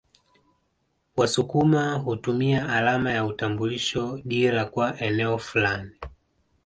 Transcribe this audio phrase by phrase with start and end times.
[1.17, 5.91] Wasukuma hutumia alama ya utambulisho dira kwa eneo fulani